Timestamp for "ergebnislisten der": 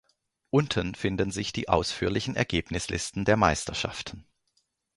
2.35-3.37